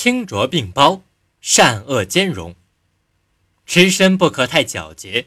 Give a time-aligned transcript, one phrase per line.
[0.00, 1.02] 清浊并包，
[1.40, 2.54] 善恶兼容。
[3.66, 5.26] 持身不可太皎洁，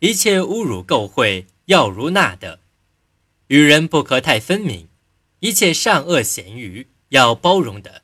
[0.00, 2.58] 一切侮辱垢秽要如纳的；
[3.46, 4.88] 与人不可太分明，
[5.38, 8.02] 一切善恶咸鱼要包容的。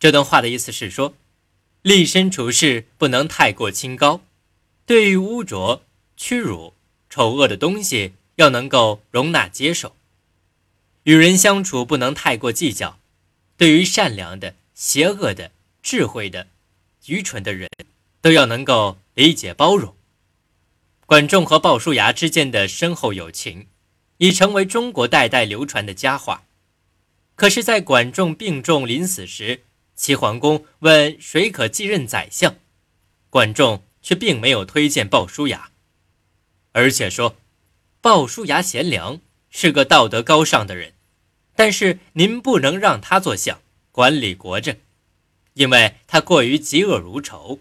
[0.00, 1.14] 这段话的意思是说，
[1.82, 4.20] 立身处世不能太过清高，
[4.84, 5.84] 对于污浊、
[6.16, 6.74] 屈辱、
[7.08, 9.92] 丑恶的东西要能够容纳接受；
[11.04, 12.98] 与人相处不能太过计较，
[13.60, 15.50] 对于善良的、邪恶的、
[15.82, 16.46] 智慧的、
[17.04, 17.68] 愚蠢的人。
[18.22, 19.94] 都要能够理解包容。
[21.06, 23.66] 管仲和鲍叔牙之间的深厚友情，
[24.18, 26.44] 已成为中国代代流传的佳话。
[27.34, 29.62] 可是，在管仲病重临死时，
[29.94, 32.56] 齐桓公问谁可继任宰相，
[33.30, 35.70] 管仲却并没有推荐鲍叔牙，
[36.72, 37.36] 而且说
[38.02, 40.92] 鲍叔牙贤良，是个道德高尚的人，
[41.60, 43.60] 但是您不能让他做相，
[43.92, 44.78] 管理国政，
[45.52, 47.60] 因为他过于嫉恶如仇。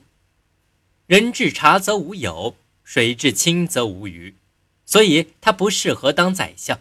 [1.05, 4.35] 人至察则无有，水至清则无鱼，
[4.85, 6.79] 所以他不适合当宰相。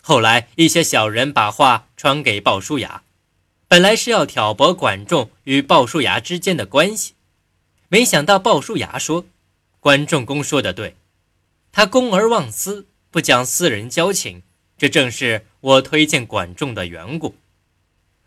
[0.00, 3.02] 后来一些小人把话传给鲍叔牙，
[3.66, 7.14] 本来是要挑拨管仲与鲍叔牙之间的关系，
[7.88, 9.26] 没想到鲍叔牙说
[9.80, 10.94] ：“管仲公说的对，
[11.72, 14.44] 他公而忘私，不讲私人交情，
[14.76, 17.36] 这正是我推荐管仲的缘故。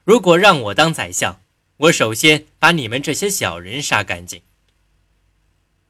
[0.04, 1.42] 如果让我当宰相，
[1.78, 4.42] 我首先把你们这些小人杀干净。”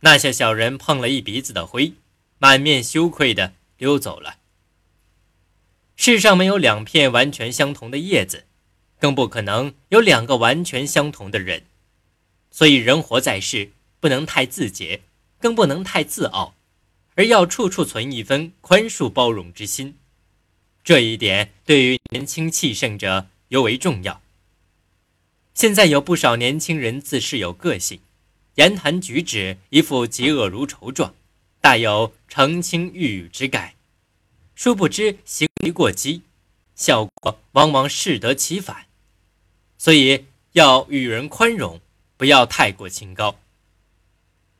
[0.02, 1.94] 那些小人碰了一鼻子的灰，
[2.38, 4.38] 满面羞愧地溜走了。
[5.95, 8.45] 世上没有两片完全相同的叶子，
[9.00, 11.64] 更不可能有两个完全相同的人。
[12.52, 15.02] 所以，人活在世，不能太自洁，
[15.40, 16.53] 更不能太自傲，
[17.16, 19.97] 而要处处存一分宽恕包容之心。
[20.86, 24.22] 这一点对于年轻气盛者尤为重要。
[25.55, 28.02] 现在有不少年轻人自恃有个性。
[28.53, 31.16] 言谈举止一副嫉恶如仇状，
[31.59, 33.74] 大有澄清欲语之概，
[34.53, 36.22] 殊不知行为过激，
[36.75, 38.85] 效果往往适得其反。
[39.78, 41.81] 所以要与人宽容，
[42.16, 43.40] 不要太过清高。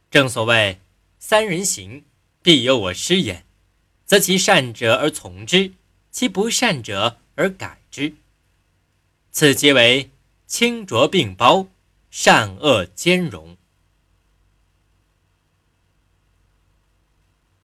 [0.10, 0.80] 正所谓
[1.20, 2.04] 三人行，
[2.42, 3.46] 必有我师焉，
[4.06, 5.72] 择其善者而从之，
[6.16, 8.14] 其不善者而改之。
[9.34, 10.12] 此即为
[10.48, 11.68] 清浊并包，
[12.10, 13.58] 善恶兼容。